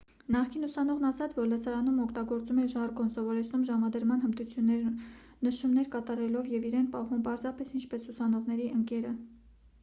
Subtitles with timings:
[0.33, 4.89] նախկին ուսանողն ասաց որ լսարանում օգտագործում էր ժարգոն սովորեցնում ժամադրման հմտություններ
[5.49, 9.15] նշումներ կատարելով և իրեն պահում պարզապես ինչպես ուսանողների ընկերը